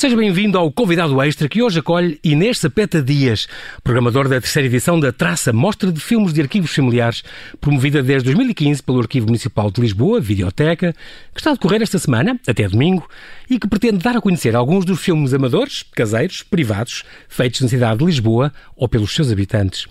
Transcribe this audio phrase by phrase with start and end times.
[0.00, 3.46] Seja bem-vindo ao convidado extra que hoje acolhe Inês Sapeta Dias,
[3.84, 7.22] programador da terceira edição da Traça Mostra de Filmes de Arquivos Familiares,
[7.60, 10.94] promovida desde 2015 pelo Arquivo Municipal de Lisboa, Videoteca,
[11.34, 13.06] que está a decorrer esta semana, até domingo,
[13.50, 17.98] e que pretende dar a conhecer alguns dos filmes amadores, caseiros, privados, feitos na cidade
[17.98, 19.86] de Lisboa ou pelos seus habitantes.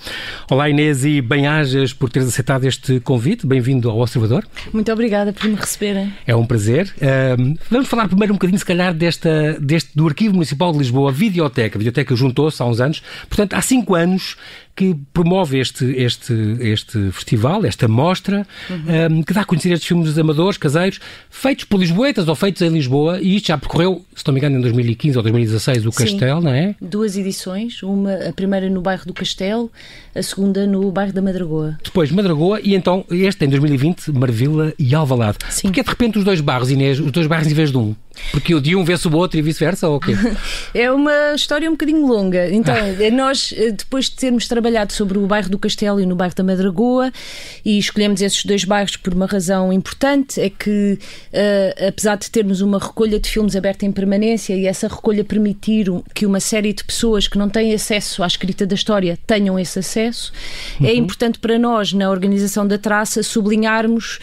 [0.49, 3.45] Olá Inês e bem-ajas por teres aceitado este convite.
[3.45, 4.47] Bem-vindo ao Observador.
[4.73, 6.11] Muito obrigada por me receberem.
[6.25, 6.91] É um prazer.
[6.97, 11.11] Uh, vamos falar primeiro um bocadinho, se calhar, desta, deste, do Arquivo Municipal de Lisboa,
[11.11, 11.77] Videoteca.
[11.77, 13.03] A Videoteca juntou-se há uns anos.
[13.27, 14.37] Portanto, há cinco anos
[14.79, 19.17] que promove este, este, este festival, esta mostra, uhum.
[19.17, 22.69] um, que dá a conhecer estes filmes amadores, caseiros, feitos por lisboetas ou feitos em
[22.69, 26.39] Lisboa, e isto já percorreu, se não me engano, em 2015 ou 2016, o Castelo,
[26.39, 26.75] não é?
[26.81, 29.69] Duas edições, uma, a primeira no bairro do Castelo,
[30.15, 31.77] a segunda no bairro da Madragoa.
[31.83, 35.39] Depois Madragoa e então este em 2020, Marvila e Alvalade.
[35.49, 35.63] Sim.
[35.63, 37.93] Porque de repente os dois bairros, Inês, os dois bairros em vez de um?
[38.31, 40.13] Porque o de um vê-se o outro e vice-versa, ou o quê?
[40.73, 42.49] é uma história um bocadinho longa.
[42.51, 43.11] Então, ah.
[43.11, 46.43] nós, eh, depois de termos trabalhado sobre o bairro do Castelo e no bairro da
[46.43, 47.11] Madragoa,
[47.63, 50.97] e escolhemos esses dois bairros por uma razão importante, é que,
[51.33, 55.87] uh, apesar de termos uma recolha de filmes aberta em permanência e essa recolha permitir
[56.13, 59.79] que uma série de pessoas que não têm acesso à escrita da história tenham esse
[59.79, 60.31] acesso,
[60.79, 60.89] é uhum.
[60.89, 64.19] é importante para nós, na organização da traça, sublinharmos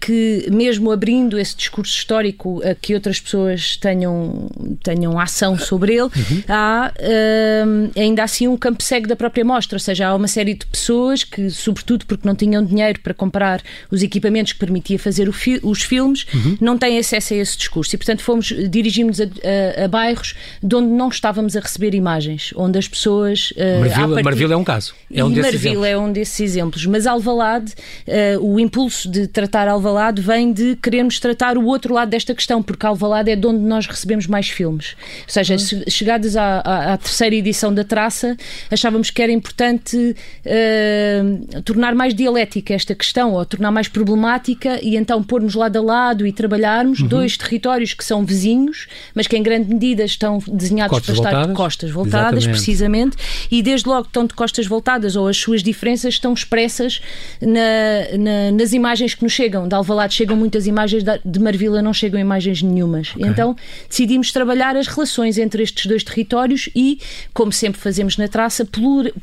[0.00, 4.48] que, mesmo abrindo esse discurso histórico a que outras pessoas tenham,
[4.82, 6.42] tenham ação sobre ele, uhum.
[6.48, 10.54] há uh, ainda assim um campo cego da própria mostra, ou seja, há uma série
[10.54, 15.30] de pessoas que, sobretudo porque não tinham dinheiro para comprar os equipamentos que permitia fazer
[15.32, 16.56] fi os filmes, uhum.
[16.60, 20.74] não têm acesso a esse discurso e, portanto, fomos dirigimos a, a, a, bairros de
[20.74, 23.52] onde não estávamos a receber imagens, onde as pessoas...
[23.52, 24.50] Uh, Marvila, partir...
[24.50, 24.94] É um caso.
[25.12, 26.86] É um e Marvila é um desses exemplos.
[26.86, 27.72] Mas Alvalade,
[28.06, 32.62] uh, o impulso de tratar Alvalade vem de querermos tratar o outro lado desta questão,
[32.62, 34.96] porque Alvalade é de onde nós recebemos mais filmes.
[35.22, 35.84] Ou seja, uhum.
[35.88, 38.36] chegados à, à, à, terceira edição da Traça,
[38.70, 44.96] achávamos que era importante uh, tornar mais dialética esta questão, ou tornar mais problemática, e
[44.96, 47.08] então pormos lado a lado e trabalharmos uhum.
[47.08, 51.40] dois territórios que são vizinhos, mas que em grande medida estão desenhados costas para voltadas.
[51.40, 52.48] estar de costas voltadas, Exatamente.
[52.48, 53.16] precisamente,
[53.50, 57.02] e desde logo estão de costas voltadas, ou as suas diferenças estão expressas
[57.40, 61.92] na, na, nas imagens que nos chegam de Alvalade chegam muitas imagens, de Marvila não
[61.92, 63.10] chegam imagens nenhumas.
[63.14, 63.26] Okay.
[63.26, 63.56] Então
[63.88, 66.98] decidimos trabalhar as relações entre estes dois territórios e,
[67.32, 68.66] como sempre fazemos na traça,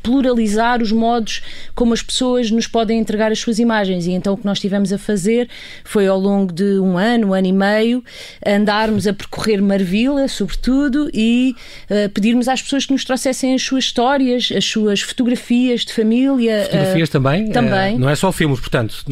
[0.04, 1.42] pluralizar os modos
[1.74, 4.06] como as pessoas nos podem entregar as suas imagens.
[4.08, 5.50] E então o que nós tivemos a fazer
[5.84, 8.04] foi ao longo de um ano, um ano e meio,
[8.46, 11.56] andarmos a percorrer Marvila, sobretudo, e
[11.90, 16.64] uh, pedirmos às pessoas que nos trouxessem as suas histórias, as suas fotografias de família.
[16.64, 17.52] Fotografias uh, também?
[17.52, 17.96] Também.
[17.96, 19.04] Uh, não é só filmes, portanto.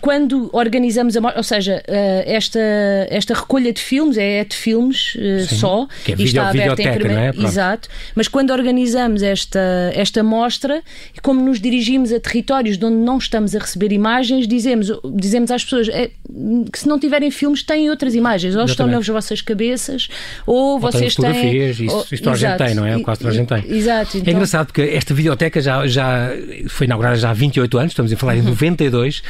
[0.00, 0.21] quando
[0.52, 2.58] organizamos a ou seja, uh, esta,
[3.08, 6.94] esta recolha de filmes é de filmes uh, só que é e está aberta em
[6.94, 7.40] primeiro.
[7.40, 7.44] É?
[7.44, 7.88] Exato.
[8.14, 9.60] Mas quando organizamos esta,
[9.94, 10.82] esta mostra,
[11.22, 15.64] como nos dirigimos a territórios de onde não estamos a receber imagens, dizemos, dizemos às
[15.64, 16.10] pessoas é,
[16.72, 20.08] que se não tiverem filmes, têm outras imagens, ou estão nas vossas cabeças,
[20.46, 21.32] ou, ou vocês têm.
[21.32, 23.00] Fotografias, isso, ou, isto a gente tem, não é?
[23.00, 23.76] Quase toda a gente tem.
[23.76, 24.16] Exato.
[24.16, 24.32] É então...
[24.32, 26.30] É engraçado porque esta videoteca já, já
[26.68, 29.24] foi inaugurada já há 28 anos, estamos a falar em 92, uhum.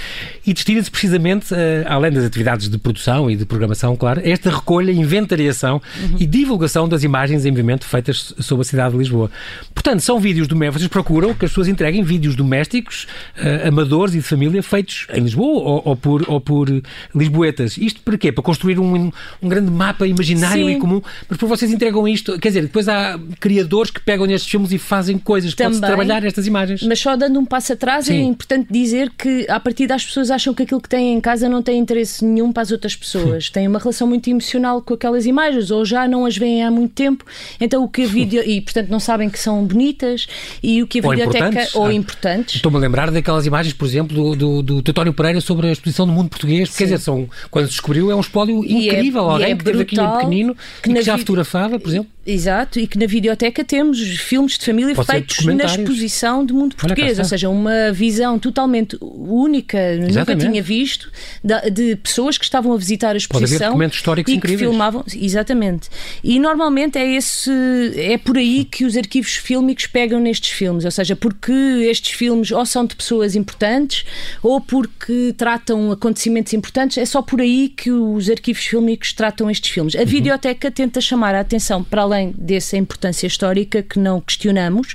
[0.47, 0.54] e
[0.88, 1.56] precisamente, uh,
[1.87, 6.16] além das atividades de produção e de programação, claro, esta recolha, inventariação uhum.
[6.19, 9.31] e divulgação das imagens em movimento feitas sobre a cidade de Lisboa.
[9.75, 13.06] Portanto, são vídeos domésticos, vocês procuram que as pessoas entreguem vídeos domésticos,
[13.37, 16.69] uh, amadores e de família, feitos em Lisboa ou, ou, por, ou por
[17.14, 17.76] lisboetas.
[17.76, 18.32] Isto para quê?
[18.32, 19.10] Para construir um,
[19.43, 20.76] um grande mapa imaginário Sim.
[20.76, 24.50] e comum, mas por vocês entregam isto, quer dizer, depois há criadores que pegam nestes
[24.50, 26.82] filmes e fazem coisas, pode-se trabalhar estas imagens.
[26.82, 28.20] Mas só dando um passo atrás, é Sim.
[28.20, 31.49] é importante dizer que a partir das pessoas acham que aquilo que têm em casa
[31.49, 33.50] não tem interesse nenhum para as outras pessoas.
[33.50, 36.94] Têm uma relação muito emocional com aquelas imagens, ou já não as veem há muito
[36.94, 37.25] tempo,
[37.60, 38.43] então o que a vídeo.
[38.44, 40.27] e portanto não sabem que são bonitas
[40.62, 41.49] e o que a ou videoteca.
[41.49, 41.75] Importantes.
[41.75, 42.55] Ou ah, importantes.
[42.56, 46.12] Estou-me a lembrar daquelas imagens, por exemplo, do, do, do Pereira sobre a exposição do
[46.12, 46.70] mundo português.
[46.70, 46.79] Sim.
[46.79, 49.29] Quer dizer, são, quando se descobriu, é um espólio é- incrível.
[49.29, 52.11] É, Alguém é que teve aqui um pequenino que, que já fotografava, por exemplo.
[52.24, 56.76] Exato, e que na videoteca temos filmes de família Pode feitos na exposição do mundo
[56.76, 60.19] português, ou seja, uma visão totalmente única, Exatamente.
[60.19, 61.10] nunca tinha visto,
[61.42, 65.04] de, pessoas que estavam a visitar a exposição e que filmavam.
[65.12, 65.88] Exatamente.
[66.22, 67.50] E normalmente é esse
[67.96, 72.52] é por aí que os arquivos fílmicos pegam nestes filmes, ou seja, porque estes filmes
[72.52, 74.04] ou são de pessoas importantes
[74.42, 79.70] ou porque tratam acontecimentos importantes, é só por aí que os arquivos fílmicos tratam estes
[79.70, 79.96] filmes.
[79.96, 80.06] A uhum.
[80.06, 84.94] videoteca tenta chamar a atenção para além dessa importância histórica que não questionamos,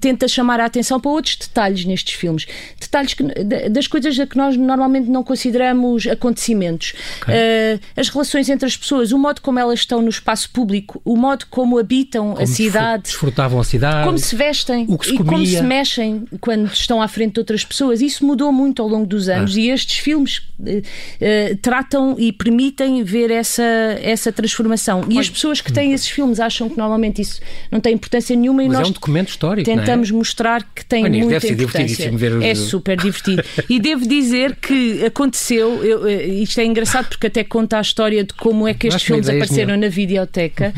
[0.00, 2.46] tenta chamar a atenção para outros detalhes nestes filmes.
[2.80, 3.24] Detalhes que,
[3.70, 6.94] das coisas que nós normalmente não consideramos acontecimentos.
[7.22, 7.34] Okay.
[7.34, 11.16] Uh, as relações entre as pessoas, o modo como elas estão no espaço público, o
[11.16, 13.04] modo como habitam como a cidade.
[13.04, 14.06] Desfrutavam a cidade.
[14.06, 15.32] Como se vestem o que se e comia.
[15.32, 18.00] como se mexem quando estão à frente de outras pessoas.
[18.00, 19.60] Isso mudou muito ao longo dos anos ah.
[19.60, 23.62] e estes filmes uh, uh, tratam e permitem ver essa,
[24.02, 25.04] essa transformação.
[25.08, 28.62] E as pessoas que têm esses filmes acham que normalmente isso não tem importância nenhuma
[28.62, 29.74] e Mas nós é um documento histórico, é?
[29.74, 30.12] tentamos é?
[30.12, 32.10] mostrar que tem Olha, muita importância.
[32.14, 33.42] Ver É super divertido.
[33.68, 38.24] e devo dizer que aconteceu, eu, eh, isto é engraçado porque até conta a história
[38.24, 40.72] de como é que estes filmes apareceram na videoteca.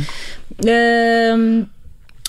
[0.64, 1.62] Uhum.
[1.62, 1.75] Uh,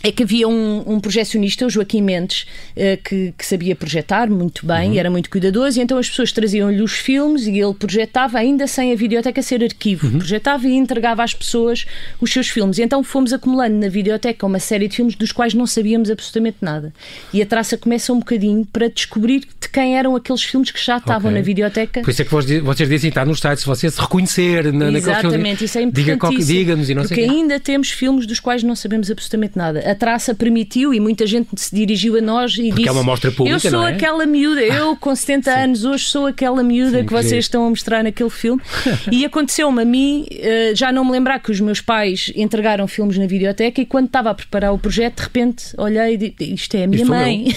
[0.03, 2.45] é que havia um, um projecionista, o Joaquim Mendes,
[2.75, 4.99] uh, que, que, sabia projetar muito bem, uhum.
[4.99, 8.91] era muito cuidadoso, e então as pessoas traziam-lhe os filmes e ele projetava, ainda sem
[8.91, 10.19] a videoteca ser arquivo, uhum.
[10.19, 11.85] projetava e entregava às pessoas
[12.21, 12.77] os seus filmes.
[12.77, 16.57] E então fomos acumulando na videoteca uma série de filmes dos quais não sabíamos absolutamente
[16.61, 16.93] nada.
[17.33, 20.97] E a traça começa um bocadinho para descobrir de quem eram aqueles filmes que já
[20.97, 21.41] estavam okay.
[21.41, 22.01] na videoteca.
[22.01, 25.65] Por isso é que vocês dizem, está nos sites, se você se reconhecer na, Exatamente,
[25.65, 26.45] isso é importantíssimo.
[26.45, 29.95] Diga-nos e não sei Porque ainda temos filmes dos quais não sabemos absolutamente nada a
[29.95, 33.31] traça permitiu e muita gente se dirigiu a nós e Porque disse: é uma mostra
[33.31, 33.93] pública, Eu sou é?
[33.93, 37.69] aquela miúda, eu com 70 anos hoje sou aquela miúda Sim, que vocês estão a
[37.69, 38.61] mostrar naquele filme.
[39.11, 43.17] e aconteceu-me a mim, eh, já não me lembrar que os meus pais entregaram filmes
[43.17, 46.75] na videoteca e quando estava a preparar o projeto, de repente olhei e disse: Isto
[46.75, 47.47] é a minha mãe.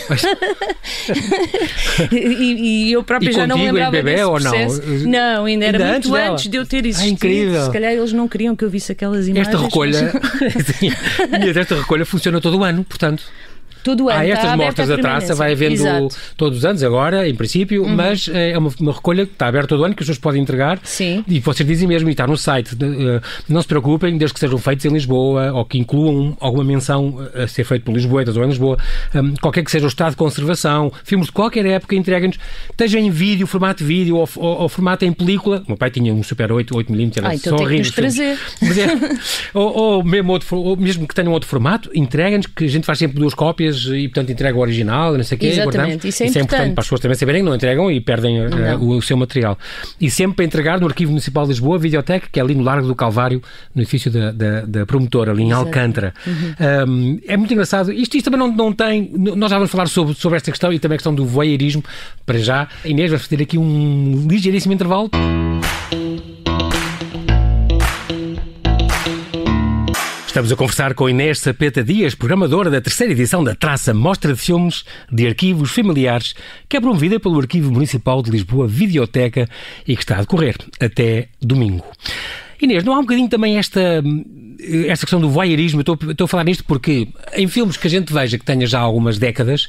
[2.12, 4.82] e, e, eu própria e já não me lembrava bebê, desse ou processo.
[4.86, 5.10] Não?
[5.10, 7.10] não, ainda era ainda muito antes, antes, de eu ter existido.
[7.10, 7.64] Ah, incrível.
[7.64, 9.48] Se calhar eles não queriam que eu visse aquelas imagens.
[9.50, 10.12] Esta recolha,
[11.60, 13.24] esta recolha funciona todo o ano, portanto.
[13.82, 14.18] Todo ano.
[14.18, 16.16] Há estas mostras da traça, vai havendo Exato.
[16.36, 17.94] todos os anos, agora, em princípio, uhum.
[17.94, 20.42] mas é uma, uma, recolha que está aberta todo o ano, que as pessoas podem
[20.42, 20.78] entregar.
[20.82, 21.24] Sim.
[21.26, 24.58] E vocês dizem mesmo, e está no site, uh, não se preocupem, desde que sejam
[24.58, 28.48] feitos em Lisboa ou que incluam alguma menção a ser feito por Lisboetas ou em
[28.48, 28.76] Lisboa,
[29.14, 32.38] um, qualquer que seja o estado de conservação, filmes de qualquer época, entreguem-nos,
[32.70, 35.62] esteja em vídeo, formato de vídeo ou, ou, ou, formato em película.
[35.64, 37.92] O meu pai tinha um Super 8, 8mm, era ah, então só horrível.
[37.92, 38.38] trazer.
[38.62, 42.84] É, ou, ou, mesmo outro, ou mesmo que tenham outro formato, entreguem-nos, que a gente
[42.84, 45.46] faz sempre duas cópias e, portanto, entrega o original, não sei o quê.
[45.48, 48.00] Exatamente, isso é, isso é importante para as pessoas também saberem que não entregam e
[48.00, 49.58] perdem uh, o, o, seu material.
[50.00, 52.62] E sempre para entregar no Arquivo Municipal de Lisboa, a videoteca, que é ali no
[52.62, 53.42] Largo do Calvário,
[53.74, 55.66] no edifício da, da, da promotora, ali em Exato.
[55.66, 56.14] Alcântara.
[56.26, 56.54] Uhum.
[56.88, 57.92] Um, é muito engraçado.
[57.92, 59.10] Isto, isto também não, não tem.
[59.14, 61.82] Nós já vamos falar sobre, sobre esta questão e também a questão do voyeurismo.
[62.26, 65.10] Para já, Inês vai fazer aqui um ligeiríssimo intervalo.
[70.30, 74.38] Estamos a conversar com Inês Sapeta Dias, programadora da terceira edição da Traça Mostra de
[74.38, 76.36] Filmes de Arquivos Familiares,
[76.68, 79.48] que é promovida pelo Arquivo Municipal de Lisboa Videoteca
[79.84, 81.84] e que está a decorrer até domingo.
[82.62, 84.04] Inês, não há um bocadinho também esta,
[84.86, 85.80] esta questão do voyeurismo?
[85.80, 88.78] Estou, estou a falar nisto porque em filmes que a gente veja que tenha já
[88.78, 89.68] algumas décadas,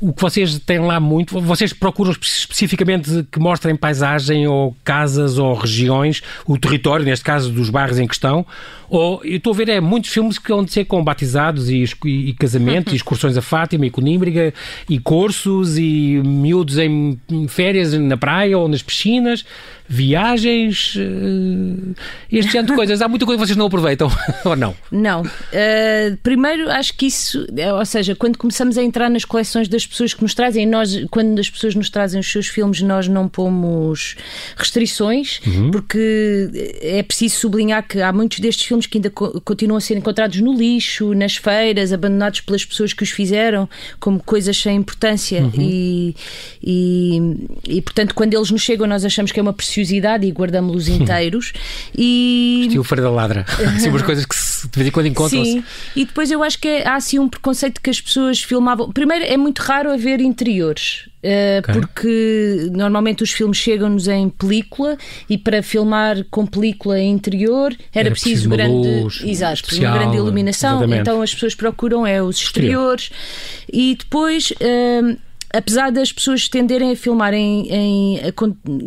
[0.00, 5.52] o que vocês têm lá muito, vocês procuram especificamente que mostrem paisagem ou casas ou
[5.54, 8.46] regiões, o território, neste caso dos bairros em questão,
[8.88, 12.30] ou eu estou a ver é muitos filmes que vão ser com batizados e, e,
[12.30, 14.54] e casamentos, e excursões a Fátima e Conímbriga,
[14.88, 19.44] e cursos e miúdos em férias na praia ou nas piscinas,
[19.92, 21.94] viagens, uh,
[22.30, 23.02] este género de coisas.
[23.02, 24.08] Há muita coisa que vocês não aproveitam,
[24.46, 24.72] ou não?
[24.88, 25.22] Não.
[25.22, 27.44] Uh, primeiro, acho que isso,
[27.76, 31.40] ou seja, quando começamos a entrar nas coleções das pessoas que nos trazem, nós, quando
[31.40, 34.14] as pessoas nos trazem os seus filmes, nós não pomos
[34.56, 35.72] restrições, uhum.
[35.72, 39.96] porque é preciso sublinhar que há muitos destes filmes que ainda co continuam a ser
[39.96, 43.68] encontrados no lixo, nas feiras, abandonados pelas pessoas que os fizeram,
[43.98, 45.42] como coisas sem importância.
[45.42, 45.52] Uhum.
[45.58, 46.16] E,
[46.62, 50.88] e, e, portanto, quando eles nos chegam, nós achamos que é uma preciosidade e guardamos-los
[50.90, 51.52] inteiros.
[51.96, 52.66] e...
[52.66, 53.46] Estilo da Ladra.
[53.76, 55.52] Assim, umas coisas que se, de vez em quando encontram-se.
[55.52, 55.64] Sim,
[55.96, 58.90] e depois eu acho que é, há assim um preconceito que as pessoas filmavam.
[58.90, 61.08] Primeiro, é muito raro haver interiores.
[61.22, 61.74] Uh, okay.
[61.74, 64.96] Porque normalmente os filmes chegam-nos em película
[65.28, 69.98] e para filmar com película interior era, era preciso, preciso grande, luz, exato, especial, uma
[69.98, 70.78] grande iluminação.
[70.78, 71.00] Exatamente.
[71.00, 73.10] Então as pessoas procuram é os exteriores
[73.70, 74.50] e depois.
[74.52, 78.20] Uh, apesar das pessoas tenderem a filmar em, em,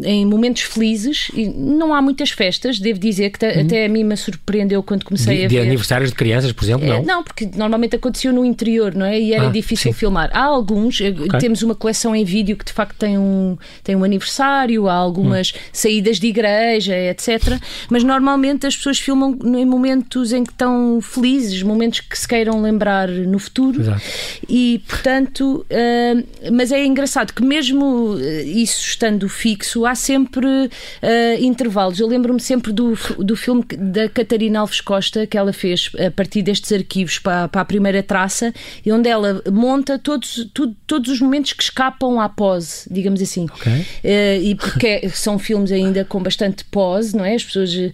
[0.04, 3.62] em, momentos felizes, e não há muitas festas, devo dizer que hum.
[3.66, 5.56] até a mim me surpreendeu quando comecei de, a ver.
[5.56, 6.96] De aniversários de crianças, por exemplo, não?
[6.96, 9.20] É, não, porque normalmente aconteceu no interior, não é?
[9.20, 9.98] E era ah, difícil sim.
[9.98, 10.30] filmar.
[10.34, 11.40] Há alguns, eh, okay.
[11.40, 15.52] temos uma coleção em vídeo que de facto tem um, tem um aniversário, há algumas
[15.54, 15.60] hum.
[15.74, 17.60] saídas de igreja, etc.
[17.90, 22.62] Mas normalmente as pessoas filmam em momentos em que estão felizes, momentos que se queiram
[22.62, 23.82] lembrar no futuro.
[23.82, 24.02] Exato.
[24.48, 30.70] E, portanto, uh, mas é engraçado que mesmo eh, isso estando fixo, há sempre uh,
[31.40, 32.00] intervalos.
[32.00, 36.44] Eu lembro-me sempre do, do filme da Catarina Alves Costa que ela fez a partir
[36.44, 38.54] destes arquivos para, para a primeira traça,
[38.86, 43.46] e onde ela monta todos, tudo, todos os momentos que escapam à pose, digamos assim.
[43.46, 43.74] Okay.
[43.74, 47.34] Uh, e porque são filmes ainda com bastante pose, não é?
[47.34, 47.74] As pessoas.
[47.74, 47.92] Uh,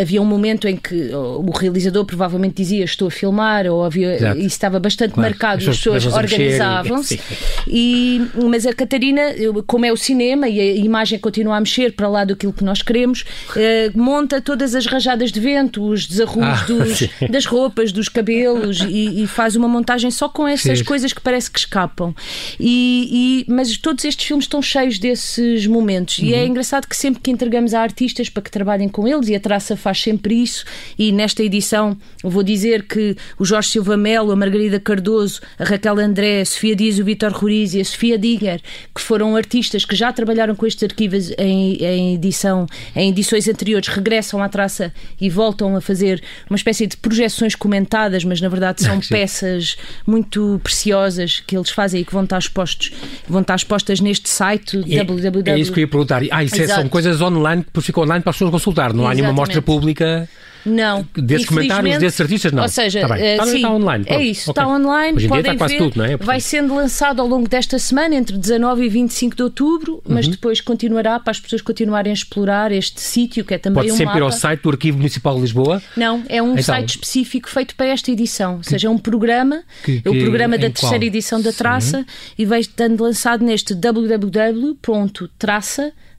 [0.00, 4.16] havia um momento em que o realizador provavelmente dizia estou a filmar, ou havia.
[4.16, 4.38] Exato.
[4.38, 5.30] Isso estava bastante claro.
[5.30, 7.18] marcado, as pessoas organizavam-se.
[7.66, 8.01] E,
[8.48, 9.22] mas a Catarina,
[9.66, 12.82] como é o cinema e a imagem continua a mexer para lá daquilo que nós
[12.82, 18.08] queremos, uh, monta todas as rajadas de vento, os desarrumos ah, dos, das roupas, dos
[18.08, 20.84] cabelos e, e, faz uma montagem só com essas sim.
[20.84, 22.14] coisas que parece que escapam.
[22.58, 26.18] E, e, mas todos estes filmes estão cheios desses momentos.
[26.18, 26.24] Uhum.
[26.26, 26.48] E é uhum.
[26.48, 29.76] engraçado que sempre que entregamos a artistas para que trabalhem com eles, e a Traça
[29.76, 30.64] faz sempre isso,
[30.98, 35.98] e nesta edição vou dizer que o Jorge Silva Melo, a Margarida Cardoso, a Raquel
[35.98, 38.60] André, a Sofia Dias, o Vitor Ruriz e a Sofia Digger,
[38.94, 43.88] que foram artistas que já trabalharam com estes arquivos em, em edição, em edições anteriores,
[43.88, 48.82] regressam à Traça e voltam a fazer uma espécie de projeções comentadas, mas na verdade
[48.82, 52.92] são peças muito preciosas que eles fazem e que vão estar expostos,
[53.28, 55.50] vão estar expostas neste site é, www.
[55.50, 56.22] É isso que eu ia perguntar.
[56.30, 59.14] Ah, isso é, são coisas online que ficam online para as pessoas consultar, não há
[59.14, 60.28] nenhuma mostra pública.
[60.64, 61.06] Não.
[61.14, 62.62] Desses comentários desses artistas, não.
[62.62, 63.32] Ou seja, está, bem.
[63.32, 64.04] está, sim, está online.
[64.04, 64.20] Pronto.
[64.20, 64.62] É isso, okay.
[64.62, 65.16] está online.
[65.16, 66.16] Hoje em podem dia está quase ver, tudo, não é?
[66.16, 70.32] Vai sendo lançado ao longo desta semana, entre 19 e 25 de outubro, mas uhum.
[70.32, 73.96] depois continuará para as pessoas continuarem a explorar este sítio, que é também Pode um
[73.96, 74.18] sempre mapa.
[74.18, 75.82] ir ao site do Arquivo Municipal de Lisboa?
[75.96, 78.56] Não, é um então, site específico feito para esta edição.
[78.56, 81.06] Ou seja, é um programa, que, que, é o programa da terceira qual?
[81.06, 82.06] edição da Traça, Sim.
[82.38, 86.11] e vai estando lançado neste www.traça.com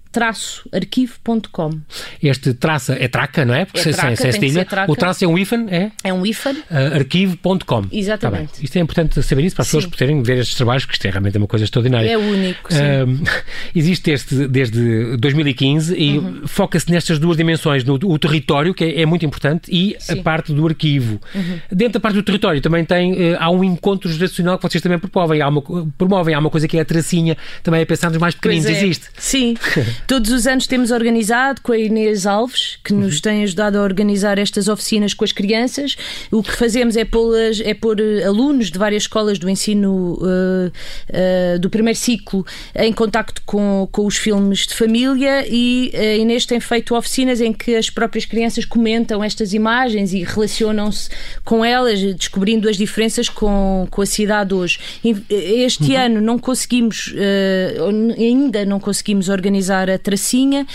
[0.72, 1.80] arquivo.com.
[2.22, 3.66] Este traça é traca, não é?
[3.66, 4.92] Porque é traca, sem, sem traca.
[4.92, 5.92] O traço é um hífen, é?
[6.04, 6.54] É um hífen.
[6.54, 7.86] Uh, arquivo.com.
[7.92, 8.54] Exatamente.
[8.54, 9.78] Tá isto é importante saber isso para as Sim.
[9.78, 12.10] pessoas poderem ver estes trabalhos, porque isto é realmente uma coisa extraordinária.
[12.10, 12.70] É único.
[12.74, 13.24] Uh,
[13.76, 16.48] existe este desde 2015 e uhum.
[16.48, 20.20] foca-se nestas duas dimensões, no o território, que é, é muito importante, e Sim.
[20.20, 21.20] a parte do arquivo.
[21.34, 21.60] Uhum.
[21.72, 25.00] Dentro da parte do território também tem, uh, há um encontro geracional que vocês também
[25.00, 25.42] promovem.
[25.42, 25.62] Há uma,
[25.98, 26.36] promovem.
[26.36, 28.66] Há uma coisa que é a tracinha, também é pensar nos mais pequeninos.
[28.66, 28.72] É.
[28.72, 29.08] Existe.
[29.18, 29.56] Sim.
[30.06, 33.22] Todos os anos temos organizado com a Inês Alves, que nos uhum.
[33.22, 35.96] tem ajudado a organizar estas oficinas com as crianças.
[36.30, 37.34] O que fazemos é pôr,
[37.64, 42.46] é pôr eh, alunos de várias escolas do ensino uh, uh, do primeiro ciclo
[42.76, 47.54] em contacto com, com os filmes de família e a Inês tem feito oficinas em
[47.54, 51.10] que as próprias crianças comentam estas imagens e relacionam-se
[51.44, 54.80] com elas, descobrindo as diferenças com, com a cidade hoje.
[55.30, 56.06] Este uhum.
[56.06, 60.66] ano não conseguimos, uh, ainda não conseguimos organizar a tracinha,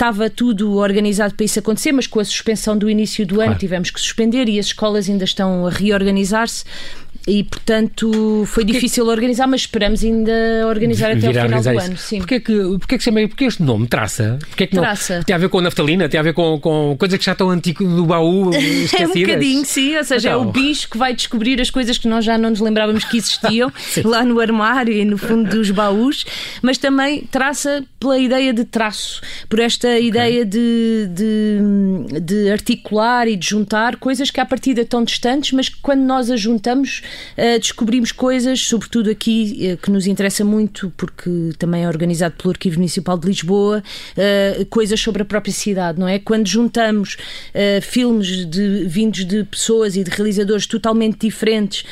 [0.00, 3.50] Estava tudo organizado para isso acontecer, mas com a suspensão do início do claro.
[3.50, 6.64] ano tivemos que suspender e as escolas ainda estão a reorganizar-se
[7.26, 8.72] e, portanto, foi porque...
[8.72, 10.32] difícil organizar, mas esperamos ainda
[10.66, 11.86] organizar até ao final do isso.
[11.86, 11.96] ano.
[11.96, 12.18] Sim.
[12.18, 14.38] Porquê que, porquê que chama, porquê este nome, Traça?
[14.48, 15.18] Porquê que traça.
[15.18, 16.08] Não, tem a ver com naftalina?
[16.08, 18.92] Tem a ver com, com coisas que já estão antigo do baú esquecidas?
[19.00, 19.96] é um bocadinho, sim.
[19.96, 20.40] Ou seja, então...
[20.40, 20.62] é o então.
[20.62, 23.70] bicho que vai descobrir as coisas que nós já não nos lembrávamos que existiam
[24.04, 26.24] lá no armário e no fundo dos baús,
[26.62, 30.08] mas também traça pela ideia de traço, por esta okay.
[30.08, 35.68] ideia de, de, de articular e de juntar coisas que à partida estão distantes, mas
[35.68, 40.92] que quando nós as juntamos uh, descobrimos coisas, sobretudo aqui, uh, que nos interessa muito,
[40.96, 45.98] porque também é organizado pelo Arquivo Municipal de Lisboa, uh, coisas sobre a própria cidade,
[45.98, 46.18] não é?
[46.18, 47.16] Quando juntamos
[47.82, 51.84] filmes de, vindos de pessoas e de realizadores totalmente diferentes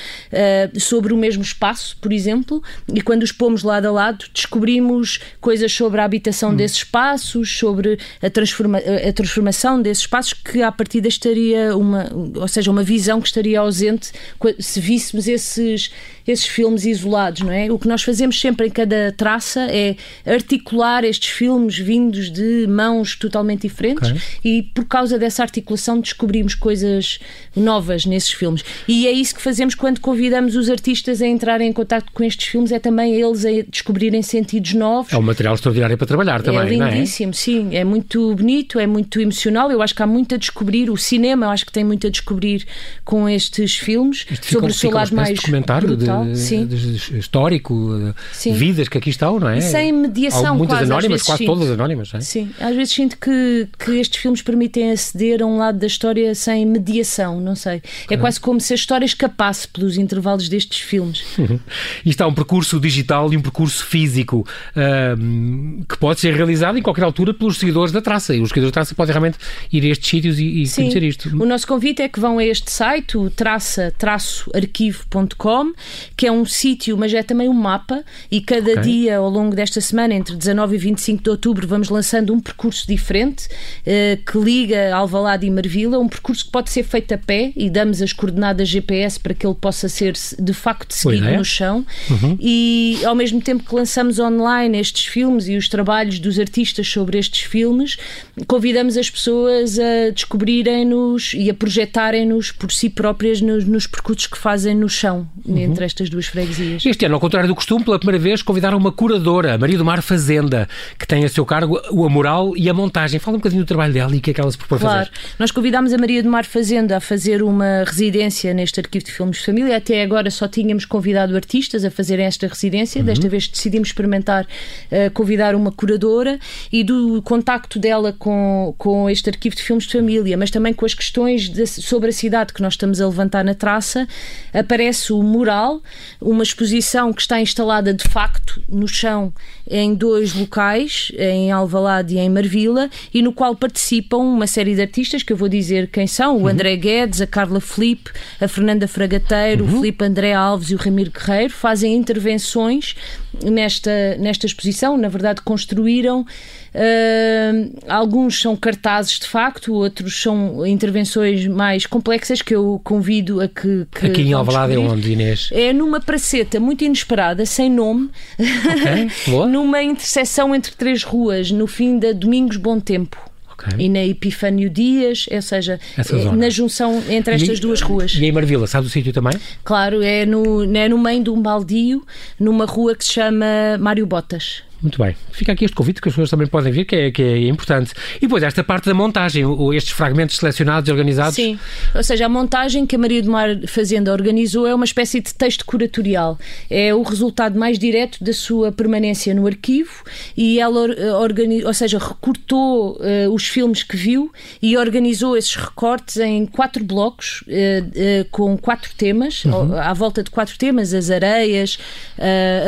[0.78, 2.62] sobre o mesmo espaço, por exemplo,
[2.92, 6.56] e quando os pomos lado a lado, descobrimos coisas sobre a habitação hum.
[6.56, 12.48] desses espaços, sobre a, transforma a transformação desses espaços, que à partida estaria uma, ou
[12.48, 14.12] seja, uma visão que estaria ausente
[14.58, 15.92] se visse víssemos esses,
[16.30, 17.70] esses filmes isolados, não é?
[17.70, 23.16] O que nós fazemos sempre em cada traça é articular estes filmes vindos de mãos
[23.16, 24.22] totalmente diferentes okay.
[24.44, 27.18] e por causa dessa articulação descobrimos coisas
[27.56, 28.64] novas nesses filmes.
[28.86, 32.46] E é isso que fazemos quando convidamos os artistas a entrarem em contato com estes
[32.46, 35.12] filmes, é também eles a descobrirem sentidos novos.
[35.12, 37.34] É um material extraordinário para trabalhar também, é lindíssimo, não é?
[37.34, 37.76] sim.
[37.76, 39.70] É muito bonito, é muito emocional.
[39.70, 40.90] Eu acho que há muito a descobrir.
[40.90, 42.66] O cinema, eu acho que tem muito a descobrir
[43.04, 48.52] com estes filmes Isto sobre o seu lado mais documentário brutal, de, histórico, sim.
[48.52, 49.58] vidas que aqui estão, não é?
[49.58, 51.52] E sem mediação, muitas quase, anónimas, quase sinto.
[51.52, 52.20] todas anónimas, é?
[52.20, 56.34] Sim, às vezes sinto que, que estes filmes permitem aceder a um lado da história
[56.34, 57.82] sem mediação, não sei.
[58.10, 61.24] É quase como se a história escapasse pelos intervalos destes filmes.
[61.38, 61.60] Uhum.
[62.04, 64.44] E está um percurso digital e um percurso físico
[64.74, 68.34] uh, que pode ser realizado em qualquer altura pelos seguidores da traça.
[68.34, 69.38] E os seguidores da traça podem realmente
[69.72, 71.28] ir a estes sítios e, e conhecer isto.
[71.28, 75.72] O nosso convite é que vão a este site, o traça-arquivo arquivo.com,
[76.16, 78.82] que é um sítio, mas é também um mapa, e cada okay.
[78.82, 82.86] dia ao longo desta semana, entre 19 e 25 de outubro, vamos lançando um percurso
[82.86, 87.52] diferente uh, que liga Alvalade e Marvila, um percurso que pode ser feito a pé
[87.56, 91.84] e damos as coordenadas GPS para que ele possa ser de facto seguido no chão.
[92.10, 92.36] Uhum.
[92.40, 97.18] E ao mesmo tempo que lançamos online estes filmes e os trabalhos dos artistas sobre
[97.18, 97.98] estes filmes,
[98.46, 104.38] convidamos as pessoas a descobrirem-nos e a projetarem-nos por si próprias nos, nos percursos que
[104.38, 105.58] fazem no chão, uhum.
[105.58, 106.86] entre estas duas freguesias.
[106.86, 110.02] Este ano, ao contrário do costume, pela primeira vez convidaram uma curadora, Maria do Mar
[110.02, 113.18] Fazenda, que tem a seu cargo a moral e a montagem.
[113.18, 115.06] Fala um bocadinho do trabalho dela e o que é que ela se propõe claro.
[115.06, 115.20] fazer.
[115.38, 119.38] Nós convidámos a Maria do Mar Fazenda a fazer uma residência neste arquivo de filmes
[119.38, 119.76] de família.
[119.76, 123.00] Até agora só tínhamos convidado artistas a fazerem esta residência.
[123.00, 123.06] Uhum.
[123.06, 126.38] Desta vez decidimos experimentar uh, convidar uma curadora
[126.72, 130.84] e do contacto dela com, com este arquivo de filmes de família, mas também com
[130.84, 134.06] as questões de, sobre a cidade que nós estamos a levantar na traça,
[134.52, 135.77] aparece o mural,
[136.20, 139.32] uma exposição que está instalada de facto no chão
[139.70, 144.80] em dois locais, em Alvalade e em Marvila, e no qual participam uma série de
[144.80, 146.48] artistas, que eu vou dizer quem são, o uhum.
[146.48, 149.70] André Guedes, a Carla Felipe, a Fernanda Fragateiro, uhum.
[149.70, 152.96] o Felipe André Alves e o Ramiro Guerreiro, fazem intervenções
[153.44, 156.24] nesta, nesta exposição, na verdade construíram
[156.68, 163.48] Uh, alguns são cartazes de facto, outros são intervenções mais complexas que eu convido a
[163.48, 163.86] que.
[163.90, 165.48] que Aqui em Alvalade é onde, Inês?
[165.52, 169.08] É numa praceta muito inesperada, sem nome, okay.
[169.48, 173.27] numa interseção entre três ruas, no fim da Domingos Bom Tempo.
[173.58, 173.86] Okay.
[173.86, 178.14] E na Epifânio Dias, ou seja, é, na junção entre estas e, duas ruas.
[178.14, 179.34] E em Marvila, sabe o sítio também?
[179.64, 182.06] Claro, é no, é no meio de um baldio,
[182.38, 183.46] numa rua que se chama
[183.80, 184.62] Mário Botas.
[184.80, 185.16] Muito bem.
[185.32, 187.92] Fica aqui este convite que as pessoas também podem ver, que é, que é importante.
[188.16, 189.44] E depois esta parte da montagem,
[189.74, 191.34] estes fragmentos selecionados e organizados.
[191.34, 191.58] Sim,
[191.94, 195.34] ou seja, a montagem que a Maria do Mar Fazenda organizou é uma espécie de
[195.34, 196.38] texto curatorial.
[196.70, 200.04] É o resultado mais direto da sua permanência no arquivo
[200.36, 200.86] e ela,
[201.20, 204.32] organizou, ou seja, recortou uh, os filmes que viu
[204.62, 209.76] e organizou esses recortes em quatro blocos uh, uh, com quatro temas, uhum.
[209.76, 211.78] à volta de quatro temas: as areias,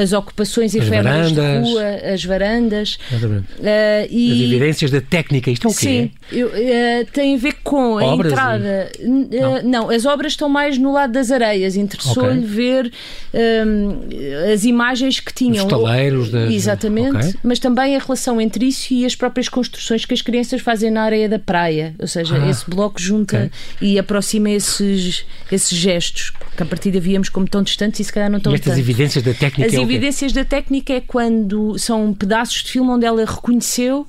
[0.00, 2.99] as ocupações efêmeras de rua as varandas.
[3.12, 4.33] Uh, e...
[4.33, 5.79] As evidências da técnica, isto é o quê?
[5.81, 8.92] Sim, eu, uh, tem a ver com a obras entrada.
[8.98, 9.05] E...
[9.05, 9.62] Uh, não.
[9.62, 9.90] não.
[9.90, 11.77] as obras estão mais no lado das areias.
[11.77, 12.48] Interessou-lhe okay.
[12.48, 12.92] ver
[13.35, 15.66] um, as imagens que tinham.
[15.66, 16.31] Os taleiros.
[16.31, 16.53] Das...
[16.53, 17.35] Exatamente, okay.
[17.42, 21.03] mas também a relação entre isso e as próprias construções que as crianças fazem na
[21.03, 21.94] areia da praia.
[21.98, 23.88] Ou seja, ah, esse bloco junta okay.
[23.88, 28.12] e aproxima esses, esses gestos que a partir de víamos como tão distantes e se
[28.12, 28.81] calhar não tão E estas tanto.
[28.81, 33.07] evidências da técnica As é evidências da técnica é quando são pedaços de filme onde
[33.07, 34.07] ela reconheceu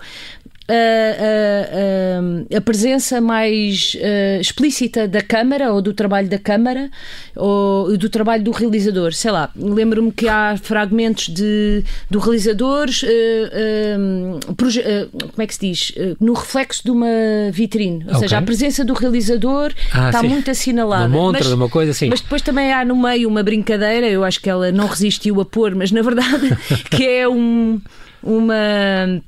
[0.67, 6.89] a, a, a, presença mais uh, explícita da Câmara ou do trabalho da Câmara
[7.35, 9.13] ou do trabalho do realizador.
[9.13, 15.59] Sei lá, lembro-me que há fragmentos de, do realizador, uh, uh, como é que se
[15.59, 15.93] diz?
[16.19, 17.07] no reflexo de uma
[17.51, 18.03] vitrine.
[18.05, 18.19] Ou okay.
[18.21, 20.27] seja, a presença do realizador ah, está sim.
[20.27, 21.07] muito assinalada.
[21.07, 22.09] Uma montra, mas, uma coisa assim.
[22.09, 25.45] Mas depois também há no meio uma brincadeira, eu acho que ela não resistiu a
[25.45, 26.55] pôr, mas na verdade
[26.89, 27.81] que é um,
[28.23, 29.21] uma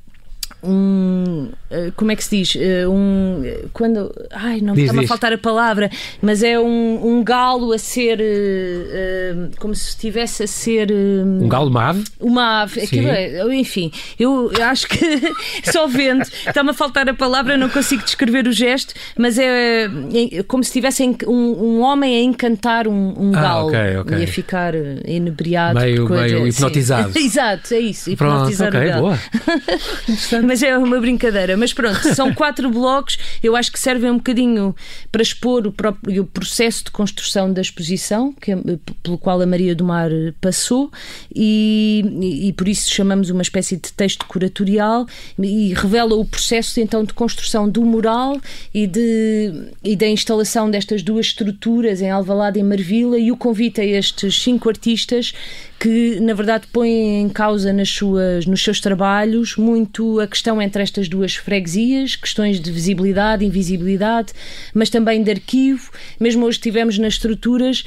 [0.63, 2.55] um eh, como é que se diz?
[2.55, 5.89] Eh, um quando ai não está a faltar a palavra
[6.21, 11.69] mas é um, um galo a ser uh, como se estivesse a ser um galo
[11.69, 12.03] uma ave?
[12.19, 12.81] uma ave.
[12.81, 14.99] Aquilo é, enfim eu, acho que
[15.69, 19.85] só vendo está-me a faltar a palavra não consigo descrever o gesto mas é,
[20.31, 24.19] é como se tivesse um, um homem a encantar um, um ah, galo okay, okay.
[24.19, 24.73] e a ficar
[25.05, 27.17] inebriado meio, meio hipnotizado.
[27.17, 29.19] Exato é isso hipnotizar Pronto, okay, boa
[30.53, 31.57] mas é uma brincadeira.
[31.57, 34.75] Mas pronto, são quatro blocos, eu acho que servem um bocadinho
[35.11, 38.57] para expor o próprio processo de construção da exposição, que, é,
[39.01, 40.91] pelo qual a Maria do Mar passou,
[41.33, 42.03] e,
[42.47, 45.07] e por isso chamamos uma espécie de texto curatorial.
[45.39, 48.39] E revela o processo então de construção do mural
[48.71, 53.17] e, de, e da instalação destas duas estruturas em Alvalade e Marvila.
[53.17, 55.33] E o convite a estes cinco artistas
[55.79, 60.83] que na verdade põem em causa nas suas, nos seus trabalhos muito a questão entre
[60.83, 64.33] estas duas freguesias, questões de visibilidade, invisibilidade,
[64.73, 65.91] mas também de arquivo.
[66.19, 67.83] Mesmo hoje estivemos nas estruturas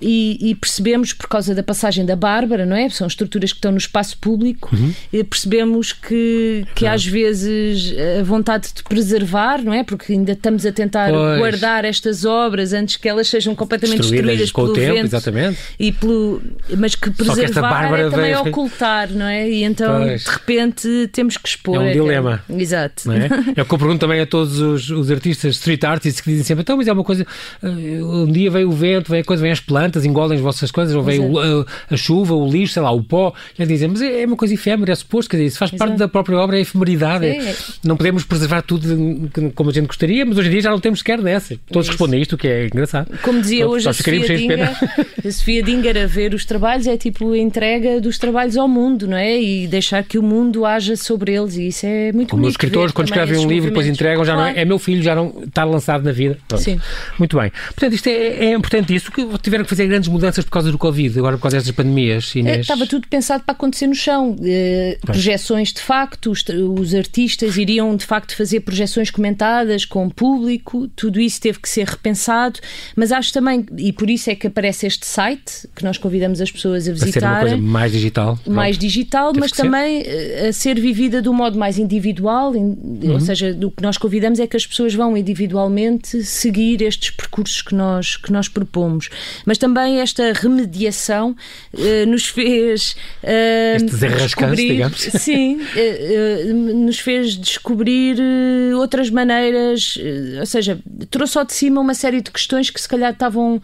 [0.00, 2.88] e, e, percebemos, por causa da passagem da Bárbara, não é?
[2.90, 4.92] São estruturas que estão no espaço público, uhum.
[5.24, 9.82] percebemos que, que às vezes a vontade de preservar, não é?
[9.82, 11.38] Porque ainda estamos a tentar pois.
[11.38, 15.06] guardar estas obras antes que elas sejam completamente destruídas pelo tempo, vento.
[15.06, 15.58] Exatamente.
[15.78, 16.42] E pelo,
[16.76, 18.40] mas que preservar que é também veio...
[18.40, 19.48] ocultar, não é?
[19.48, 20.24] E então, pois.
[20.24, 21.76] de repente, temos que expor.
[21.76, 22.44] É um é dilema.
[22.46, 22.62] Que...
[22.62, 23.12] Exato.
[23.12, 23.28] É?
[23.56, 26.44] é o que eu pergunto também a todos os, os artistas street artists que dizem
[26.44, 27.26] sempre, então, mas é uma coisa,
[27.62, 30.42] eh, um dia vem o vento, vem a coisa, vem a explosão plantas, engolem as
[30.42, 33.34] vossas coisas, ou vem a, a, chuva, o lixo, sei lá, o pó.
[33.58, 35.86] E dizem, mas é, é uma coisa efêmera, é suposto, quer dizer, isso faz Exato.
[35.86, 37.26] parte da própria obra, é a efemeridade.
[37.26, 40.80] É, não podemos preservar tudo como a gente gostaria, mas hoje em dia já não
[40.80, 41.58] temos sequer dessa.
[41.70, 43.10] Todos respondem isto, o que é engraçado.
[43.20, 44.70] Como dizia hoje a Sofia, Dinger,
[45.26, 49.06] a Sofia Dinger, a ver os trabalhos é tipo a entrega dos trabalhos ao mundo,
[49.06, 49.38] não é?
[49.38, 52.92] E deixar que o mundo haja sobre eles, e isso é muito Como os escritores,
[52.92, 54.52] quando escrevem um livro, depois entregam, já claro.
[54.52, 56.38] não é, é meu filho, já não está lançado na vida.
[56.48, 56.62] Pronto.
[56.62, 56.80] Sim.
[57.18, 57.52] Muito bem.
[57.66, 60.78] Portanto, isto é, é importante isso, que tiveram que fazer grandes mudanças por causa do
[60.78, 62.34] Covid, agora por causa destas pandemias.
[62.34, 62.56] Inês.
[62.56, 64.36] É, estava tudo pensado para acontecer no chão.
[64.42, 66.44] Eh, projeções de facto, os,
[66.78, 71.68] os artistas iriam de facto fazer projeções comentadas com o público, tudo isso teve que
[71.68, 72.60] ser repensado,
[72.94, 76.50] mas acho também, e por isso é que aparece este site, que nós convidamos as
[76.50, 77.20] pessoas a visitar.
[77.20, 78.38] Para ser uma coisa mais digital.
[78.46, 80.10] Mais digital, mas também ser.
[80.10, 83.12] Eh, a ser vivida de um modo mais individual, uhum.
[83.12, 87.62] ou seja, do que nós convidamos é que as pessoas vão individualmente seguir estes percursos
[87.62, 89.08] que nós, que nós propomos.
[89.44, 91.36] Mas também esta remediação
[91.74, 92.96] uh, nos fez.
[93.22, 93.84] Uh,
[94.18, 94.98] descobrir, digamos.
[95.18, 98.16] Sim, uh, nos fez descobrir
[98.74, 99.98] outras maneiras,
[100.38, 100.78] ou seja,
[101.10, 103.60] trouxe ao de cima uma série de questões que se calhar estavam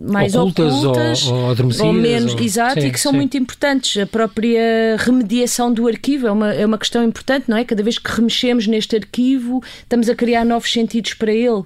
[0.00, 1.86] mais ocultas, ocultas ou, ou adormecidas.
[1.86, 2.40] Ou menos, ou...
[2.40, 3.18] exato, sim, e que são sim.
[3.18, 4.00] muito importantes.
[4.00, 7.64] A própria remediação do arquivo é uma, é uma questão importante, não é?
[7.64, 11.64] Cada vez que remexemos neste arquivo, estamos a criar novos sentidos para ele.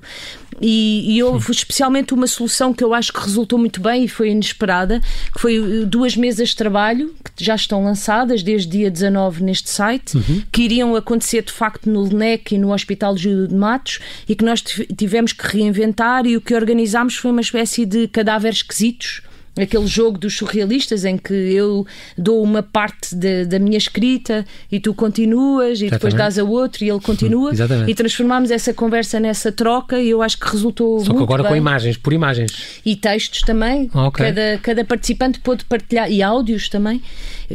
[0.60, 4.30] E, e houve especialmente uma solução que eu acho que resultou muito bem e foi
[4.30, 5.00] inesperada,
[5.32, 9.68] que foi uh, duas mesas de trabalho que já estão lançadas desde dia 19 neste
[9.68, 10.42] site, uhum.
[10.52, 13.98] que iriam acontecer de facto no LNEC e no Hospital Júlio de Matos
[14.28, 18.58] e que nós tivemos que reinventar e o que organizámos foi uma espécie de cadáveres
[18.58, 19.22] esquisitos
[19.56, 21.86] aquele jogo dos surrealistas em que eu
[22.18, 25.90] dou uma parte de, da minha escrita e tu continuas e Exatamente.
[25.92, 27.90] depois dás a outro e ele continua Exatamente.
[27.90, 31.52] e transformámos essa conversa nessa troca e eu acho que resultou Só que agora bem.
[31.52, 32.80] com imagens, por imagens.
[32.84, 33.90] E textos também.
[33.92, 34.26] Okay.
[34.26, 37.00] Cada, cada participante pôde partilhar e áudios também.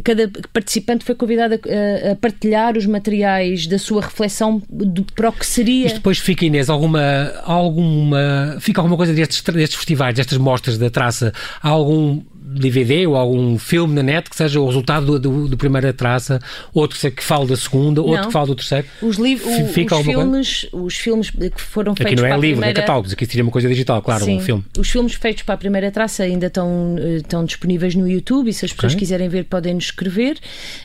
[0.02, 5.32] Cada participante foi convidado a, a partilhar os materiais da sua reflexão do, para o
[5.32, 5.86] que seria.
[5.86, 10.90] Isto depois fica, Inês, alguma, alguma, fica alguma coisa destes, destes festivais, destas mostras da
[10.90, 12.22] traça, algum algum
[12.58, 16.40] DVD ou algum filme na net que seja o resultado do, do, do primeira traça,
[16.74, 18.86] outro que fale da segunda, outro que fale do terceiro.
[19.00, 22.58] Os, li o, Fica os filmes, os filmes que foram feitos aqui não é livro,
[22.58, 22.70] a primeira...
[22.70, 24.64] é catálogos, aqui seria uma coisa digital, claro, Sim, um filme.
[24.78, 28.52] Os filmes feitos para a primeira traça ainda estão, eh, estão disponíveis no YouTube e
[28.52, 29.00] se as pessoas okay.
[29.00, 30.38] quiserem ver podem nos escrever.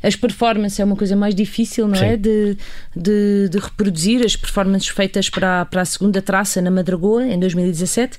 [0.03, 1.99] As performances é uma coisa mais difícil, não é?
[1.99, 2.05] Sim.
[2.05, 2.17] é?
[2.17, 2.57] De,
[2.95, 8.17] de, de, reproduzir as performances feitas para, para a segunda traça na Madragoa em 2017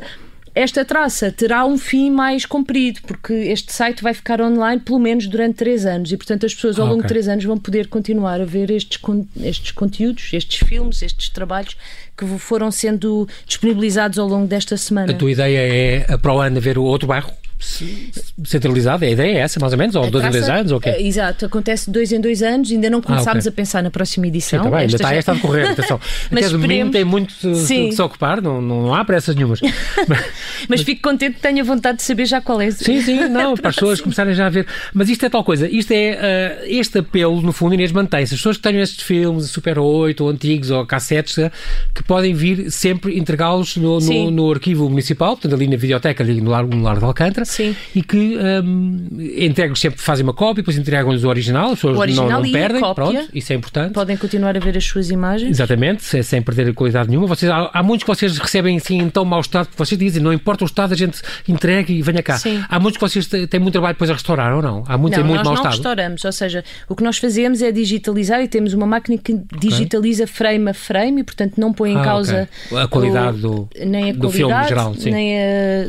[0.57, 5.27] esta traça terá um fim mais comprido, porque este site vai ficar online pelo menos
[5.27, 7.03] durante três anos e, portanto, as pessoas ao longo okay.
[7.03, 8.99] de três anos vão poder continuar a ver estes,
[9.39, 11.77] estes conteúdos, estes filmes, estes trabalhos
[12.17, 15.13] que foram sendo disponibilizados ao longo desta semana.
[15.13, 17.31] A tua ideia é para o ano ver o outro bairro?
[17.59, 19.07] Centralizada?
[19.07, 19.95] A ideia é essa, mais ou menos?
[19.97, 20.73] Ou a dois em dois anos?
[20.73, 20.97] Ou quê?
[20.99, 23.49] Exato, acontece dois em dois anos, ainda não começámos ah, okay.
[23.49, 24.59] a pensar na próxima edição.
[24.63, 25.15] Sim, tá bem, ainda está já...
[25.15, 25.99] esta a decorrer, atenção.
[26.31, 26.61] Mas Até esperemos...
[26.61, 29.61] domingo tem muito de se ocupar, não, não há pressas nenhumas.
[30.09, 30.27] mas,
[30.69, 32.71] mas fico contente que tenha vontade de saber já qual é.
[32.71, 34.67] Sim, sim, não, para as pessoas começarem já a ver.
[34.93, 38.35] Mas isto é tal coisa, isto é, uh, este apelo, no fundo, Inês mantém-se.
[38.35, 41.51] As pessoas que tenham estes filmes, Super 8, ou antigos, ou cassetes, uh,
[41.95, 46.41] que podem vir sempre entregá-los no, no, no, arquivo municipal, portanto ali na videoteca, ali
[46.41, 47.77] no Largo, no Largo de Alcântara, sim.
[47.95, 52.29] e que um, entregam sempre, fazem uma cópia, depois entregam-lhes o original, as pessoas original
[52.29, 53.93] não, não perdem, pronto, isso é importante.
[53.93, 55.51] Podem continuar a ver as suas imagens.
[55.51, 57.27] Exatamente, sem, sem perder qualidade nenhuma.
[57.27, 60.23] Vocês, há, há, muitos que vocês recebem assim em tão mau estado que vocês dizem,
[60.23, 62.39] não importa o estado, a gente entrega e venha cá.
[62.39, 62.63] Sim.
[62.69, 64.85] Há muitos que vocês têm muito trabalho depois a restaurar ou não?
[64.87, 65.65] Há muitos não, em muito mau estado.
[65.67, 69.19] Nós não restauramos, ou seja, o que nós fazemos é digitalizar e temos uma máquina
[69.19, 70.35] que digitaliza okay.
[70.35, 72.79] frame a frame e, portanto, não põe em ah, causa okay.
[72.79, 75.11] a qualidade o, do, nem a do qualidade, filme geral, sim.
[75.11, 75.43] nem a,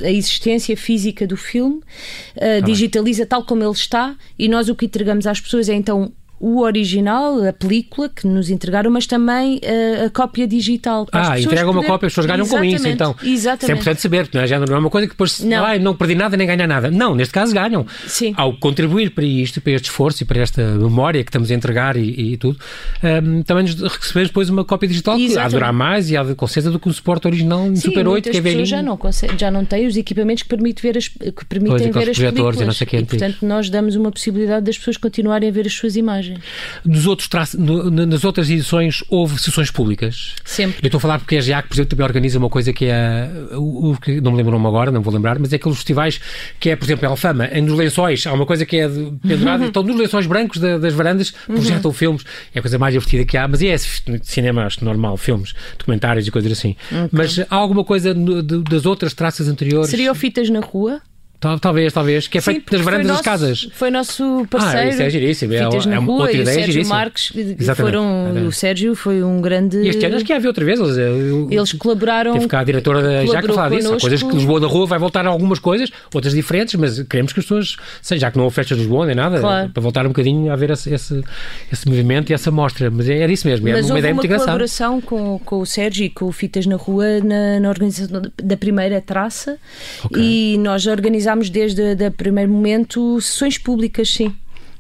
[0.03, 1.46] a, existência física do filme.
[1.55, 6.11] Uh, digitaliza tal como ele está e nós o que entregamos às pessoas é então
[6.39, 11.07] o original, a película que nos entregaram, mas também a, a cópia digital.
[11.11, 13.15] ah, entregam uma cópia, as pessoas ganham com isso, então.
[13.23, 13.63] Exatamente.
[13.63, 14.47] Isso é importante saber, não é?
[14.47, 15.65] Já não é uma coisa que depois não.
[15.65, 16.91] Ah, não perdi nada nem ganha nada.
[16.91, 17.85] Não, neste caso ganham.
[18.05, 18.33] Sim.
[18.37, 21.97] Ao contribuir para isto, para este esforço e para esta memória que estamos a entregar
[21.97, 22.59] e, e tudo,
[23.03, 25.33] um, também nos recebemos depois uma cópia digital Exatamente.
[25.33, 27.65] que há de durar mais e há de, com certeza do que um suporte original
[27.67, 28.65] em Super 8, que é velhinho.
[28.65, 28.99] já não,
[29.37, 32.61] já não têm os equipamentos que, permite ver as, que permitem pois, ver as películas.
[32.61, 35.73] E, não sei e, portanto, nós damos uma possibilidade das pessoas continuarem a ver as
[35.73, 36.26] suas imagens.
[36.27, 36.37] Personagem.
[36.85, 40.35] Nos outros no, nas outras edições houve sessões públicas?
[40.43, 40.79] Sempre.
[40.83, 43.29] Eu estou a falar porque a GIAC, por exemplo, também organiza uma coisa que é,
[43.53, 46.19] o, o, não me lembro o nome agora, não vou lembrar, mas é aqueles festivais
[46.59, 48.89] que é, por exemplo, em Alfama, nos lençóis, há uma coisa que é
[49.27, 51.95] pendurada, então nos lençóis brancos da, das varandas projetam uhum.
[51.95, 53.75] filmes, é a coisa mais divertida que há, mas é
[54.21, 56.75] cinema, acho normal, filmes, documentários e coisas assim.
[56.91, 57.09] Okay.
[57.11, 59.89] Mas há alguma coisa no, de, das outras traças anteriores?
[59.89, 61.01] Seria o Fitas na Rua?
[61.39, 63.69] Talvez, talvez, que é feito das varandas das casas.
[63.73, 64.87] Foi nosso parceiro.
[64.87, 65.53] Ah, isso é giríssimo.
[65.53, 67.31] É, é, na rua, outra ideia, e o Sérgio Marques
[67.75, 68.47] foram.
[68.47, 69.77] O Sérgio foi um grande.
[69.77, 70.79] E este ano acho que ia haver outra vez.
[70.79, 72.33] Eles, eh, eles colaboraram.
[72.33, 73.93] Teve cá a diretora da já que falar disso.
[73.93, 77.31] Há coisas que Lisboa na rua vai voltar a algumas coisas, outras diferentes, mas queremos
[77.33, 79.69] que as pessoas, sei, já que não houve festas de Lisboa nem nada, claro.
[79.69, 81.23] para voltar um bocadinho a ver esse, esse,
[81.71, 82.89] esse movimento e essa mostra.
[82.89, 83.67] Mas era isso mesmo.
[83.67, 84.51] Era mas uma ideia muito engraçada.
[84.53, 88.57] colaboração com, com o Sérgio e com o Fitas na Rua na, na organização da
[88.57, 89.57] primeira traça
[90.03, 90.23] okay.
[90.23, 90.81] e nós
[91.27, 94.33] organizámos desde a primeiro momento, sessões públicas, sim.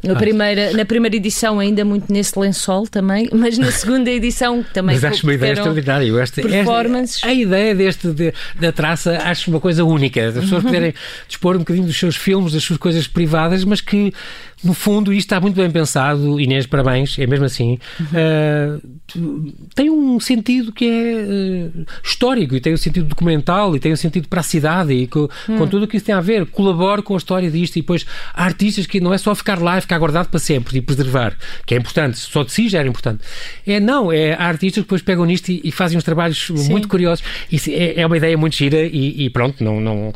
[0.03, 0.15] Na, ah.
[0.15, 4.95] primeira, na primeira edição, ainda muito nesse lençol também, mas na segunda edição também.
[4.95, 6.21] Mas acho uma ideia extraordinária.
[6.21, 7.15] Esta, performances.
[7.17, 10.27] Esta, a ideia deste, de, da traça acho uma coisa única.
[10.27, 10.69] As pessoas uhum.
[10.69, 10.93] poderem
[11.27, 14.13] dispor um bocadinho dos seus filmes, das suas coisas privadas, mas que
[14.63, 17.77] no fundo, isto está muito bem pensado, Inês, parabéns, é mesmo assim.
[17.99, 18.81] Uhum.
[19.15, 23.93] Uh, tem um sentido que é uh, histórico e tem um sentido documental e tem
[23.93, 25.57] um sentido para a cidade e com, uhum.
[25.57, 26.47] com tudo o que isso tem a ver.
[26.47, 29.77] Colabore com a história disto e depois há artistas que não é só ficar lá
[29.77, 32.87] e ficar guardado para sempre e preservar, que é importante, só de si já era
[32.87, 33.23] importante.
[33.65, 36.71] É não, é, há artistas que depois pegam nisto e, e fazem uns trabalhos Sim.
[36.71, 37.23] muito curiosos.
[37.51, 40.13] Isso é, é, uma ideia muito gira e, e, pronto, não, não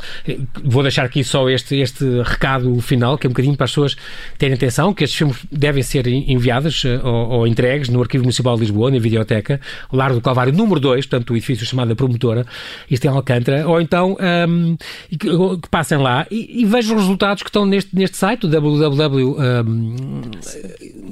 [0.64, 3.96] vou deixar aqui só este, este recado final, que é um bocadinho para as pessoas
[4.38, 8.54] ter atenção que estes filmes devem ser enviados uh, ou, ou, entregues no Arquivo Municipal
[8.54, 9.60] de Lisboa, na Videoteca,
[9.92, 12.46] Largo do Calvário número 2, portanto o edifício chamado Promotora,
[12.90, 14.16] isto é Alcântara, ou então
[14.48, 14.76] um,
[15.10, 19.36] que, que, passem lá e, e, vejam os resultados que estão neste, neste site, www.
[19.38, 20.30] Um,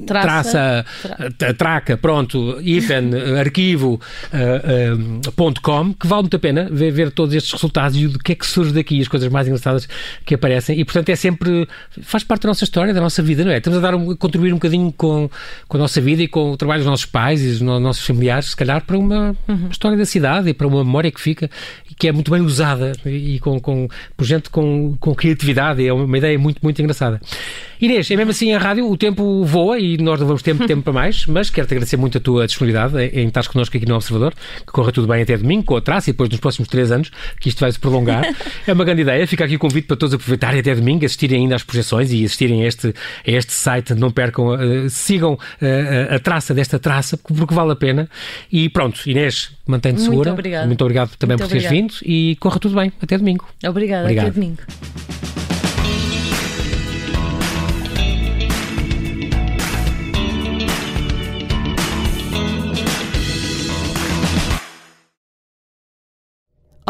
[0.05, 3.99] traça, traça, traca, pronto, ifen, arquivo,
[4.33, 8.33] uh, um, que vale muito a pena ver, ver todos estes resultados e o que
[8.33, 9.87] é que surge daqui, as coisas mais engraçadas
[10.25, 11.67] que aparecem, e portanto é sempre,
[12.01, 13.57] faz parte da nossa história, da nossa vida, não é?
[13.57, 15.27] Estamos a dar um, contribuir um bocadinho com,
[15.67, 18.51] com a nossa vida e com o trabalho dos nossos pais e dos nossos familiares,
[18.51, 19.69] se calhar, para uma uhum.
[19.71, 21.49] história da cidade e para uma memória que fica
[21.89, 25.91] e que é muito bem usada e com, com, por gente com, com criatividade, é
[25.91, 27.19] uma ideia muito, muito engraçada.
[27.81, 30.83] Inês, é mesmo assim a rádio, o tempo voa e nós não vamos ter tempo
[30.83, 34.35] para mais, mas quero-te agradecer muito a tua disponibilidade em estar connosco aqui no Observador,
[34.59, 37.09] que corra tudo bem até domingo, com a traça e depois nos próximos três anos,
[37.39, 38.23] que isto vai se prolongar.
[38.67, 41.55] é uma grande ideia, fica aqui o convite para todos aproveitarem até domingo, assistirem ainda
[41.55, 46.19] às projeções e assistirem a este, a este site, não percam, uh, sigam uh, a
[46.19, 48.07] traça desta traça, porque vale a pena.
[48.51, 50.17] E pronto, Inês, mantém-te segura.
[50.17, 50.67] Muito obrigado.
[50.67, 52.93] Muito obrigado também muito por teres vindo e corra tudo bem.
[53.01, 53.47] Até domingo.
[53.67, 54.27] Obrigada, Obrigado.
[54.27, 54.61] até domingo.